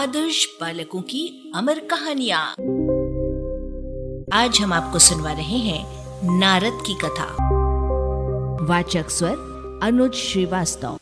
आदर्श 0.00 0.58
बालकों 0.60 1.02
की 1.02 1.52
अमर 1.54 1.78
कहानियाँ। 1.78 2.50
आज 4.32 4.58
हम 4.60 4.72
आपको 4.72 4.98
सुनवा 4.98 5.32
रहे 5.32 5.58
हैं 5.58 5.86
नारद 6.38 6.78
की 6.86 6.94
कथा। 6.94 7.36
वाचक 8.62 9.10
स्वर 9.10 9.36
अनुज 9.82 10.12
श्रीवास्तव। 10.12 10.98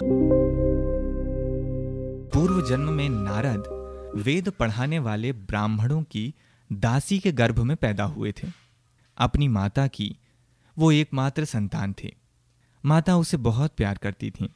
पूर्व 2.35 2.67
जन्म 2.69 2.93
में 2.93 3.09
नारद 3.09 3.65
वेद 4.17 4.49
पढ़ाने 4.51 4.99
वाले 4.99 5.33
ब्राह्मणों 5.33 6.03
की 6.03 6.35
दासी 6.73 7.19
के 7.19 7.33
गर्भ 7.33 7.59
में 7.59 7.77
पैदा 7.77 8.05
हुए 8.05 8.33
थे। 8.33 8.49
अपनी 9.19 9.49
माता 9.49 9.87
की, 9.87 10.19
वो 10.79 10.93
एकमात्र 10.93 11.45
संतान 11.45 11.95
थे। 12.05 12.15
माता 12.87 13.17
उसे 13.17 13.37
बहुत 13.37 13.73
प्यार 13.77 13.99
करती 13.99 14.31
थी। 14.31 14.55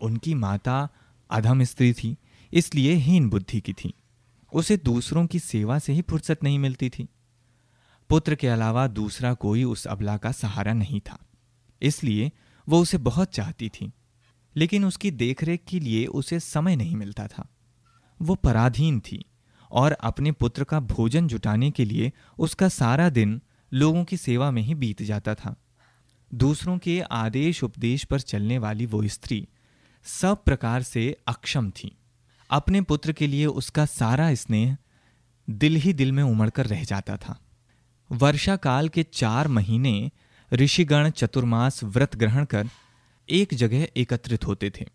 उनकी 0.00 0.34
माता 0.34 0.88
अधम 1.30 1.62
स्त्री 1.62 1.92
थी। 1.92 2.16
इसलिए 2.52 2.94
हीन 2.94 3.28
बुद्धि 3.28 3.60
की 3.60 3.72
थी। 3.72 3.92
उसे 4.52 4.76
दूसरों 4.76 5.26
की 5.26 5.38
सेवा 5.38 5.78
से 5.78 5.92
ही 5.92 6.02
फुर्सत 6.02 6.42
नहीं 6.42 6.58
मिलती 6.58 6.88
थी। 6.90 7.08
पुत्र 8.10 8.34
के 8.34 8.48
अलावा 8.48 8.86
दूसरा 8.86 9.34
कोई 9.34 9.64
उस 9.64 9.86
अबला 9.86 10.16
का 10.16 10.32
सहारा 10.32 10.72
नहीं 10.72 11.00
था। 11.00 11.18
इसलिए 11.82 12.32
वो 12.68 12.80
उसे 12.82 12.98
बहुत 12.98 13.32
चाहती 13.32 13.68
थी, 13.68 13.92
लेकिन 14.56 14.84
उसकी 14.84 15.10
देखरेख 15.10 15.64
के 15.68 15.80
लिए 15.80 16.06
उसे 16.06 16.40
समय 16.40 16.76
नहीं 16.76 16.96
मिलता 16.96 17.26
था। 17.26 17.48
वो 18.20 18.34
पराधीन 18.34 19.00
थी 19.00 19.24
और 19.70 19.92
अपने 19.92 20.32
पुत्र 20.32 20.64
का 20.64 20.80
भोजन 20.80 21.28
जुटाने 21.28 21.70
के 21.70 21.84
लिए 21.84 22.12
उसका 22.38 22.68
सारा 22.68 23.08
दिन 23.10 23.40
लोगों 23.72 24.04
की 24.04 24.16
सेवा 24.16 24.50
में 24.50 24.62
ही 24.62 24.74
बीत 24.74 25.02
जाता 25.02 25.34
था। 25.34 25.54
दूसरों 26.34 26.78
के 26.78 27.00
आदेश 27.00 27.62
उपदेश 27.64 28.04
पर 28.04 28.20
चलने 28.20 28.58
वाली 28.58 28.86
वो 28.86 29.06
स्त्री 29.06 29.46
सब 30.06 30.44
प्रकार 30.44 30.82
से 30.82 31.16
अक्षम 31.26 31.70
थी। 31.70 31.96
अपने 32.50 32.80
पुत्र 32.80 33.12
के 33.12 33.26
लिए 33.26 33.46
उसका 33.46 33.84
सारा 33.86 34.34
स्नेह 34.34 34.76
दिल 35.48 35.76
ही 35.76 35.92
दिल 35.92 36.12
में 36.12 36.22
उमड़कर 36.22 36.66
रह 36.66 36.84
जाता 36.84 37.16
था। 37.16 37.38
वर्षा 38.10 38.56
काल 38.56 38.88
के 38.88 39.02
चार 39.02 39.48
महीने 39.48 40.10
ऋषिगण 40.52 41.10
चतुर्मास 41.10 41.82
व्रत 41.84 42.16
ग्रहण 42.16 42.44
कर 42.44 42.68
एक 43.28 43.54
जगह 43.54 43.86
एकत्रित 43.96 44.46
होते 44.46 44.70
थे। 44.70 44.86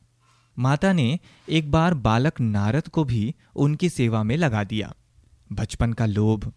माता 0.58 0.94
ने 0.94 1.20
एक 1.48 1.72
बार 1.72 1.94
बालक 1.94 2.40
नारद 2.42 2.88
को 2.88 3.04
भी 3.04 3.34
उनकी 3.56 3.90
सेवा 3.90 4.24
में 4.24 4.36
लगा 4.38 4.64
दिया। 4.64 4.94
बचपन 5.50 5.94
का 5.94 6.06
लोभ, 6.06 6.52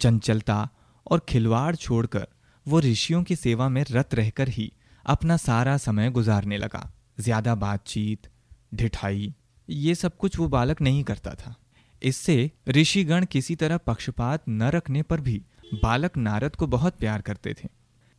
चंचलता 0.00 0.68
और 1.06 1.24
खिलवाड़ 1.28 1.74
छोड़कर 1.76 2.26
वो 2.66 2.80
ऋषियों 2.80 3.22
की 3.22 3.36
सेवा 3.36 3.68
में 3.68 3.84
रत 3.90 4.14
रहकर 4.14 4.48
ही 4.48 4.72
अपना 5.06 5.36
सारा 5.36 5.76
समय 5.76 6.10
गुजारने 6.10 6.58
लगा। 6.58 6.90
ज़्यादा 7.20 7.54
बातचीत, 7.54 8.28
ढिठाई 8.74 9.34
ये 9.70 9.94
सब 9.94 10.16
कुछ 10.16 10.38
वो 10.38 10.48
बालक 10.48 10.80
नहीं 10.80 11.04
करता 11.04 11.34
था। 11.34 11.54
इससे 12.02 12.50
ऋषिगण 12.68 13.24
किसी 13.24 13.56
तरह 13.56 13.76
पक्षपात 13.76 14.42
न 14.48 14.62
रखने 14.62 15.02
पर 15.02 15.20
भी 15.20 15.42
बालक 15.82 16.16
नारद 16.16 16.56
को 16.56 16.66
बहुत 16.66 16.96
प्यार 16.96 17.20
करते 17.20 17.54
थे। 17.54 17.68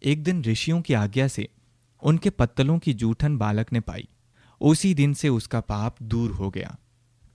एक 0.03 0.23
दिन 0.23 0.43
ऋषियों 0.43 0.81
की 0.81 0.93
आज्ञा 0.93 1.27
से 1.27 1.49
उनके 2.03 2.29
पत्तलों 2.29 2.79
की 2.79 2.93
जूठन 2.93 3.37
बालक 3.37 3.73
ने 3.73 3.79
पाई। 3.79 4.07
उसी 4.61 4.93
दिन 4.93 5.13
से 5.13 5.29
उसका 5.29 5.59
पाप 5.59 5.95
दूर 6.03 6.31
हो 6.31 6.49
गया। 6.49 6.77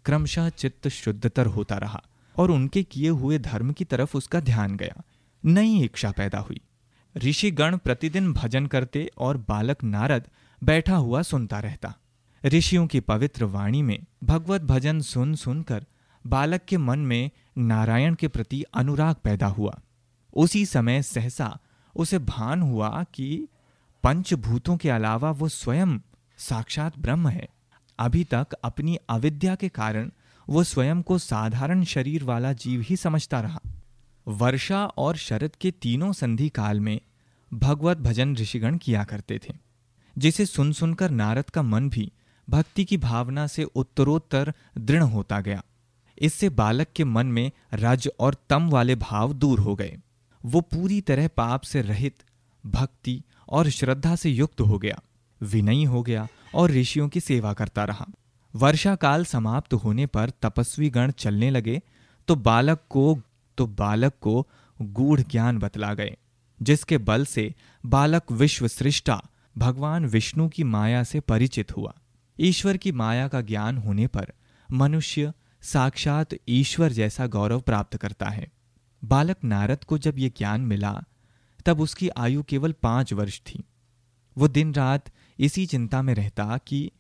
क्रमशः 0.04 0.48
चित्त 0.48 0.88
शुद्धतर 0.88 1.46
होता 1.46 1.76
रहा 1.76 2.02
और 2.36 2.50
उनके 2.50 2.82
किए 2.82 3.08
हुए 3.08 3.38
धर्म 3.38 3.72
की 3.72 3.84
तरफ़ 3.84 4.16
उसका 4.16 4.40
ध्यान 4.40 4.76
गया। 4.76 5.02
नई 5.44 5.84
इच्छा 5.84 6.10
पैदा 6.10 6.38
हुई। 6.38 6.60
ऋषिगण 7.16 7.76
प्रतिदिन 7.76 8.32
भजन 8.32 8.66
करते 8.66 9.10
और 9.18 9.36
बालक 9.36 9.84
नारद 9.84 10.24
बैठा 10.64 10.96
हुआ 10.96 11.22
सुनता 11.22 11.60
रहता। 11.60 11.94
ऋषियों 12.44 12.86
की 12.86 13.00
पवित्र 13.00 13.44
वाणी 13.44 13.82
में 13.82 13.98
भगवत 14.24 14.62
भजन 14.62 15.00
सुन 15.00 15.34
सुनकर 15.34 15.84
बालक 16.26 16.64
के 16.68 16.76
मन 16.76 16.98
में 16.98 17.30
नारायण 17.58 18.14
के 18.14 18.28
प्रति 18.28 18.62
अनुराग 18.74 19.16
पैदा 19.24 19.46
हुआ। 19.46 19.80
उसी 20.36 20.66
समय 20.66 21.02
सहसा 21.02 21.58
उसे 21.94 22.18
भान 22.18 22.62
हुआ 22.62 23.04
कि 23.14 23.48
पंचभूतों 24.04 24.76
के 24.76 24.90
अलावा 24.90 25.30
वो 25.30 25.48
स्वयं 25.48 25.98
साक्षात 26.38 26.98
ब्रह्म 26.98 27.28
है। 27.28 27.48
अभी 27.98 28.24
तक 28.24 28.52
अपनी 28.64 28.98
अविद्या 29.08 29.54
के 29.54 29.68
कारण 29.68 30.10
वो 30.48 30.64
स्वयं 30.64 31.02
को 31.02 31.18
साधारण 31.18 31.84
शरीर 31.84 32.24
वाला 32.24 32.52
जीव 32.52 32.80
ही 32.80 32.96
समझता 32.96 33.40
रहा। 33.40 33.60
वर्षा 34.26 34.84
और 34.86 35.16
शरद 35.16 35.56
के 35.56 35.70
तीनों 35.70 36.12
संधि 36.12 36.48
काल 36.48 36.80
में 36.80 37.00
भगवत 37.52 37.98
भजन 37.98 38.36
ऋषिगण 38.36 38.76
किया 38.76 39.04
करते 39.04 39.38
थे, 39.38 39.54
जिसे 40.18 40.46
सुन 40.46 40.72
सुनकर 40.72 41.10
नारद 41.10 41.50
का 41.50 41.62
मन 41.62 41.88
भी 41.88 42.12
भक्ति 42.48 42.84
की 42.84 42.96
भावना 42.96 43.46
से 43.46 43.64
उत्तरोत्तर 43.64 44.52
दृढ़ 44.78 45.02
होता 45.02 45.40
गया। 45.40 45.62
इससे 46.18 46.48
बालक 46.50 46.88
के 46.96 47.04
मन 47.04 47.26
में 47.26 47.50
रज 47.74 48.08
और 48.20 48.36
तम 48.48 48.68
वाले 48.70 48.94
भाव 48.96 49.32
दूर 49.32 49.60
हो 49.60 49.74
गए। 49.74 49.96
वो 50.44 50.60
पूरी 50.60 51.00
तरह 51.00 51.28
पाप 51.28 51.62
से 51.62 51.82
रहित, 51.82 52.14
भक्ति 52.64 53.22
और 53.48 53.68
श्रद्धा 53.70 54.14
से 54.16 54.30
युक्त 54.30 54.60
हो 54.60 54.78
गया। 54.78 55.00
विनयी 55.40 55.84
हो 55.84 56.02
गया 56.02 56.26
और 56.54 56.70
ऋषियों 56.70 57.08
की 57.08 57.20
सेवा 57.20 57.52
करता 57.52 57.84
रहा। 57.84 58.06
वर्षा 58.54 58.94
काल 58.96 59.24
समाप्त 59.24 59.74
होने 59.74 60.06
पर 60.06 60.30
तपस्वी 60.42 60.90
गण 60.90 61.10
चलने 61.10 61.50
लगे 61.50 61.80
तो 62.28 62.34
बालक 62.36 62.80
को 62.90 63.18
तो 63.58 63.66
बालक 63.68 64.12
को 64.20 64.46
गूढ़ 64.80 65.20
ज्ञान 65.20 65.58
बतला 65.58 65.92
गए, 65.94 66.16
जिसके 66.60 66.98
बल 66.98 67.24
से 67.24 67.52
बालक 67.84 68.32
विश्व 68.32 68.68
सृष्टा 68.68 69.20
भगवान 69.56 70.06
विष्णु 70.06 70.48
की 70.48 70.64
माया 70.64 71.02
से 71.04 71.20
परिचित 71.20 71.76
हुआ। 71.76 71.94
ईश्वर 72.40 72.76
की 72.76 72.92
माया 72.92 73.28
का 73.28 73.40
ज्ञान 73.40 73.78
होने 73.78 74.06
पर 74.06 74.32
मनुष्य 74.72 75.32
साक्षात 75.62 76.28
ईश्वर 76.48 76.92
जैसा 76.92 77.26
गौरव 77.26 77.60
प्राप्त 77.60 77.96
करता 77.96 78.26
है। 78.26 78.52
बालक 79.04 79.36
नारद 79.44 79.84
को 79.84 79.98
जब 79.98 80.18
ये 80.18 80.28
ज्ञान 80.28 80.60
मिला, 80.60 81.02
तब 81.66 81.80
उसकी 81.80 82.08
आयु 82.08 82.42
केवल 82.42 82.72
पाँच 82.72 83.12
वर्ष 83.12 83.40
थी। 83.40 83.64
वो 84.38 84.48
दिन 84.48 84.74
रात 84.74 85.04
इसी 85.38 85.66
चिंता 85.66 86.02
में 86.02 86.14
रहता 86.14 86.58
कि 86.66 86.90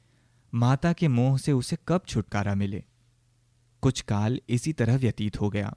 माता 0.54 0.92
के 0.92 1.08
मोह 1.08 1.38
से 1.38 1.52
उसे 1.52 1.78
कब 1.88 2.00
छुटकारा 2.08 2.54
मिले। 2.54 2.84
कुछ 3.82 4.00
काल 4.00 4.40
इसी 4.48 4.72
तरह 4.72 4.96
व्यतीत 4.96 5.40
हो 5.40 5.50
गया। 5.50 5.76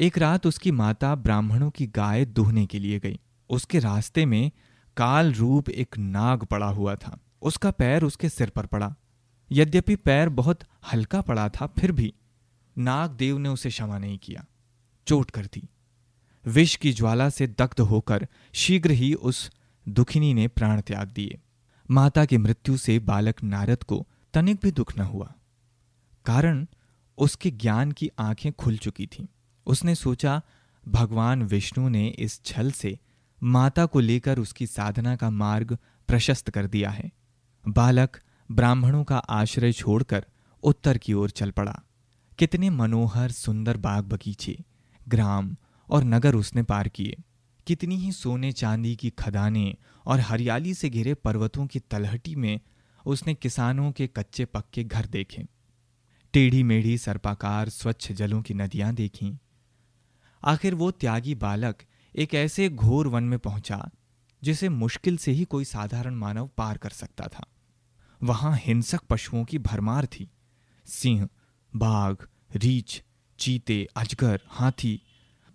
एक 0.00 0.18
रात 0.18 0.46
उसकी 0.46 0.70
माता 0.70 1.14
ब्राह्मणों 1.14 1.70
की 1.70 1.86
गाय 1.86 2.24
दुहने 2.24 2.66
के 2.66 2.78
लिए 2.78 2.98
गई। 2.98 3.20
उसके 3.50 3.78
रास्ते 3.78 4.26
में 4.26 4.50
काल 4.96 5.32
रूप 5.32 5.70
एक 5.70 5.98
नाग 5.98 6.44
पड़ा 6.44 6.66
हुआ 6.66 6.94
था। 6.94 7.18
उसका 7.44 7.70
पैर 7.70 8.02
उसके 8.02 8.28
सिर 8.28 8.50
पर 8.50 8.66
पड़ा। 8.66 8.94
यद्यपि 9.52 9.96
पैर 9.96 10.28
बहुत 10.28 10.60
हल्का 10.92 11.20
पड़ा 11.20 11.48
था, 11.48 11.66
फिर 11.66 11.92
भी 11.92 12.14
नागदेव 12.78 13.38
ने 13.38 13.48
उसे 13.48 13.68
क्षमा 13.68 13.98
नहीं 13.98 14.18
किया। 14.18 14.44
चोट 15.06 15.30
कर 15.30 15.46
दी। 15.46 15.68
विष 16.46 16.76
की 16.76 16.92
ज्वाला 16.92 17.30
से 17.30 17.46
दग्ध 17.46 17.80
होकर 17.80 18.28
शीघ्र 18.52 18.90
ही 18.90 19.14
उस 19.14 19.52
दुखिनी 19.88 20.34
ने 20.34 20.48
प्राण 20.48 20.80
त्याग 20.80 21.08
दिए। 21.08 21.40
माता 21.90 22.24
की 22.24 22.36
मृत्यु 22.36 22.76
से 22.76 22.98
बालक 22.98 23.42
नारद 23.42 23.82
को 23.82 24.06
तनिक 24.34 24.60
भी 24.62 24.70
दुख 24.70 24.98
न 24.98 25.00
हुआ। 25.00 25.34
कारण 26.24 26.66
उसके 27.18 27.50
ज्ञान 27.50 27.92
की 27.92 28.10
आँखें 28.18 28.52
खुल 28.52 28.76
चुकी 28.76 29.06
थीं। 29.06 29.26
उसने 29.66 29.94
सोचा, 29.94 30.42
भगवान 30.88 31.42
विष्णु 31.42 31.88
ने 31.88 32.08
इस 32.08 32.44
छल 32.44 32.70
से 32.72 32.98
माता 33.42 33.86
को 33.86 34.00
लेकर 34.00 34.38
उसकी 34.38 34.66
साधना 34.66 35.16
का 35.16 35.30
मार्ग 35.30 35.78
प्रशस्त 36.08 36.50
कर 36.50 36.66
दिया 36.66 36.90
है। 36.90 37.12
बालक 37.68 38.20
ब्राह्मणों 38.50 39.04
का 39.04 39.18
आश्रय 39.18 39.72
छोड़कर 39.72 40.26
उत्तर 40.62 40.98
की 40.98 41.12
ओर 41.12 41.30
चल 41.30 41.50
पड़ा। 41.50 41.82
कितने 42.38 42.70
मनोहर, 42.70 43.30
सुंदर 43.30 43.76
बाग 43.76 44.04
बगीचे, 44.04 44.64
ग्राम 45.08 45.56
और 45.90 46.04
नगर 46.04 46.34
उसने 46.34 46.62
पार 46.62 46.88
किए। 46.88 47.16
कितनी 47.66 47.96
ही 47.96 48.12
सोने 48.12 48.52
चांदी 48.52 48.96
की 48.96 49.10
खदानें 49.10 49.74
और 50.06 50.20
हरियाली 50.20 50.74
से 50.74 50.90
घिरे 50.90 51.14
पर्वतों 51.14 51.66
की 51.66 51.80
तलहटी 51.80 52.34
में 52.34 52.60
उसने 53.06 53.34
किसानों 53.34 53.92
के 53.92 54.06
कच्चे 54.06 54.44
पक्के 54.44 54.84
घर 54.84 55.06
देखे। 55.06 55.46
टेढ़ी 56.32 56.62
मेढ़ी 56.62 56.98
सर्पाकार 56.98 57.68
स्वच्छ 57.68 58.12
जलों 58.12 58.42
की 58.42 58.54
नदियाँ 58.54 58.94
देखीं। 58.94 59.36
आखिर 60.44 60.74
वो 60.74 60.90
त्यागी 60.90 61.34
बालक 61.34 61.82
एक 62.16 62.34
ऐसे 62.34 62.68
घोर 62.68 63.08
वन 63.08 63.24
में 63.24 63.38
पहुँचा, 63.38 63.90
जिसे 64.42 64.68
मुश्किल 64.68 65.16
से 65.16 65.32
ही 65.32 65.44
कोई 65.44 65.64
साधारण 65.64 66.14
मानव 66.14 66.50
पार 66.56 66.78
कर 66.78 66.90
सकता 66.90 67.26
था। 67.26 67.46
वहाँ 68.24 68.56
हिंसक 68.56 69.00
पशुओं 69.00 69.44
की 69.44 69.58
भरमार 69.58 70.06
थी। 70.06 70.30
सिंह, 70.86 71.28
बाघ, 71.76 72.14
रीछ, 72.56 73.02
चीते, 73.38 73.88
अजगर, 73.96 74.40
हाथी 74.48 75.00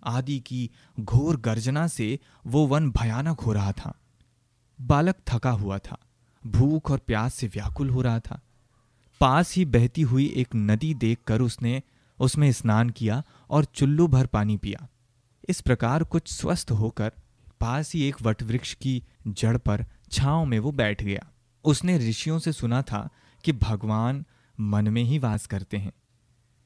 आदि 0.04 0.38
की 0.38 0.70
घोर 1.00 1.36
गर्जना 1.36 1.86
से 1.86 2.18
वो 2.46 2.66
वन 2.66 2.90
भयानक 2.90 3.40
हो 3.40 3.52
रहा 3.52 3.72
था। 3.72 3.94
बालक 4.80 5.16
थका 5.28 5.50
हुआ 5.50 5.78
था, 5.78 5.98
भूख 6.46 6.90
और 6.90 6.98
प्यास 6.98 7.34
से 7.34 7.46
व्याकुल 7.46 7.90
हो 7.90 8.02
रहा 8.02 8.20
था। 8.20 8.40
पास 9.20 9.54
ही 9.54 9.64
बहती 9.64 10.02
हुई 10.02 10.26
एक 10.36 10.48
नदी 10.56 10.94
देखकर 10.94 11.40
उसने 11.40 11.82
उसमें 12.18 12.52
स्नान 12.52 12.90
किया 12.90 13.22
और 13.50 13.64
चुल्लू 13.64 14.06
भर 14.08 14.26
पानी 14.26 14.56
पिया। 14.56 14.88
इस 15.48 15.60
प्रकार 15.60 16.04
कुछ 16.04 16.32
स्वस्थ 16.32 16.70
होकर 16.70 17.12
पास 17.60 17.92
ही 17.92 18.02
एक 18.02 18.22
वटवृक्ष 18.22 18.74
की 18.74 19.02
जड़ 19.26 19.56
पर 19.56 19.86
छांव 20.12 20.44
में 20.44 20.58
वो 20.58 20.72
बैठ 20.72 21.02
गया। 21.02 21.26
उसने 21.64 21.98
ऋषियों 21.98 22.38
से 22.38 22.52
सुना 22.52 22.82
था 22.82 23.08
कि 23.44 23.52
भगवान 23.52 24.24
मन 24.60 24.88
में 24.88 25.02
ही 25.02 25.18
वास 25.18 25.46
करते 25.46 25.76
हैं। 25.76 25.92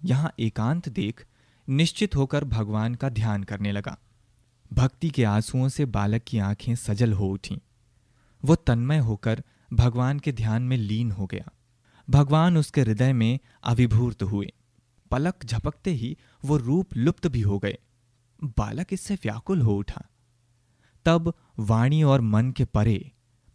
यहाँ 0.04 0.32
एकांत 0.40 0.88
देख 0.88 1.26
निश्चित 1.68 2.16
होकर 2.16 2.44
भगवान 2.44 2.94
का 2.94 3.08
ध्यान 3.08 3.44
करने 3.44 3.72
लगा। 3.72 3.98
भक्ति 4.72 5.10
के 5.10 5.24
आंसुओं 5.24 5.68
से 5.68 5.84
बालक 5.84 6.22
की 6.22 6.38
आँखें 6.38 6.74
सजल 6.74 7.12
हो 7.12 7.28
उठीं। 7.28 7.58
वो 8.44 8.54
तन्मय 8.54 8.98
होकर 8.98 9.42
भगवान 9.72 10.18
के 10.18 10.32
ध्यान 10.32 10.62
में 10.62 10.76
लीन 10.76 11.10
हो 11.10 11.26
गया। 11.26 11.50
भगवान 12.10 12.56
उसके 12.56 12.80
हृदय 12.80 13.12
में 13.12 13.38
अभिभूत 13.64 14.22
हुए। 14.22 14.52
पलक 15.10 15.44
झपकते 15.44 15.90
ही 15.90 16.16
वो 16.44 16.56
रूप 16.56 16.96
लुप्त 16.96 17.26
भी 17.26 17.40
हो 17.40 17.58
गए। 17.58 17.78
बालक 18.44 18.86
इससे 18.92 19.14
व्याकुल 19.14 19.60
हो 19.60 19.76
उठा। 19.76 20.02
तब 21.04 21.34
वाणी 21.58 22.02
और 22.02 22.20
मन 22.20 22.50
के 22.50 22.64
परे 22.64 23.12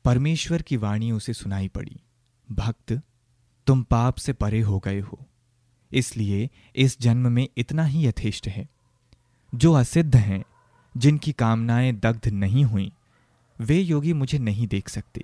परमेश्वर 0.10 0.62
की 0.62 0.78
वाणी 0.78 1.12
उसे 1.12 1.34
सुनाई 1.34 1.68
पड़ी, 1.68 2.00
भक्त, 2.52 3.02
तुम 3.68 3.82
पाप 3.84 4.16
से 4.16 4.34
परे 4.34 4.62
हो 4.62 4.80
गए 4.80 5.00
हो, 5.00 5.26
इसलिए 5.92 6.50
इस 6.76 7.02
जन्म 7.02 7.32
में 7.32 7.48
इतना 7.58 7.84
ही 7.84 8.06
यथेष्ट 8.08 8.48
है। 8.48 8.68
जो 9.56 9.74
असिद्ध 9.74 10.16
हैं, 10.16 10.44
जिनकी 10.98 11.32
कामनाएँ 11.32 11.92
दग्ध 11.94 12.28
नहीं 12.28 12.64
हुई, 12.66 12.92
वे 13.60 13.80
योगी 13.80 14.14
मुझे 14.14 14.40
नहीं 14.40 14.68
देख 14.68 14.90
सकते। 14.90 15.24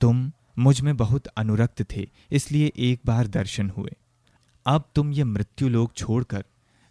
तुम 0.00 0.32
मुझमें 0.58 0.96
बहुत 0.96 1.26
अनुरक्त 1.26 1.82
थे, 1.92 2.08
इसलिए 2.30 2.72
एक 2.76 3.00
बार 3.04 3.26
दर्शन 3.26 3.70
हुए। 3.70 3.92
अब 4.66 4.84
तुम 4.94 5.12
ये 5.12 5.24
मृत्यु 5.24 5.68
लोग 5.68 5.94
छोड़कर 5.94 6.44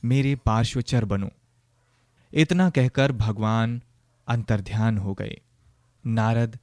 मेरे 0.06 0.36
पार्श्वचर 0.36 1.06
बनो। 1.06 1.30
इतना 2.33 2.69
कहकर 2.69 3.12
भगवान 3.12 3.81
अंतर्ध्यान 4.28 4.98
हो 4.98 5.13
गए। 5.13 5.39
नारद 6.07 6.60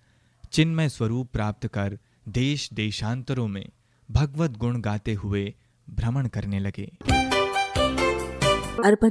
चिन्मय 0.52 0.88
स्वरूप 0.88 1.30
प्राप्त 1.32 1.66
कर 1.66 1.98
देश 2.28 2.72
देशांतरों 2.72 3.48
में 3.48 3.68
भगवत 4.10 4.50
गुण 4.50 4.80
गाते 4.80 5.14
हुए 5.14 5.54
भ्रमण 5.90 6.28
करने 6.28 6.60
लगे। 6.60 6.92
अरबा 8.84 9.08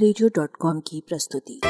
की 0.80 1.04
प्रस्तुति। 1.10 1.62